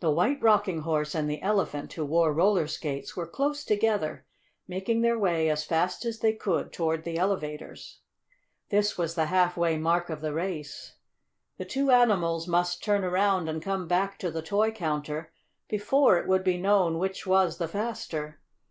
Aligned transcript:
The 0.00 0.10
White 0.10 0.40
Rocking 0.42 0.78
Horse 0.80 1.14
and 1.14 1.28
the 1.28 1.42
Elephant, 1.42 1.92
who 1.92 2.06
wore 2.06 2.32
roller 2.32 2.66
skates, 2.66 3.14
were 3.14 3.26
close 3.26 3.62
together, 3.62 4.24
making 4.66 5.02
their 5.02 5.18
way 5.18 5.50
as 5.50 5.66
fast 5.66 6.06
as 6.06 6.20
they 6.20 6.32
could 6.32 6.72
toward 6.72 7.04
the 7.04 7.18
elevators. 7.18 8.00
This 8.70 8.96
was 8.96 9.16
the 9.16 9.26
half 9.26 9.54
way 9.58 9.76
mark 9.76 10.08
of 10.08 10.22
the 10.22 10.32
race. 10.32 10.94
The 11.58 11.66
two 11.66 11.90
animals 11.90 12.48
must 12.48 12.82
turn 12.82 13.04
around 13.04 13.50
and 13.50 13.60
come 13.60 13.86
back 13.86 14.18
to 14.20 14.30
the 14.30 14.40
toy 14.40 14.70
counter 14.70 15.30
before 15.68 16.16
it 16.16 16.26
would 16.26 16.42
be 16.42 16.56
known 16.56 16.96
which 16.98 17.26
was 17.26 17.58
the 17.58 17.68
faster. 17.68 18.40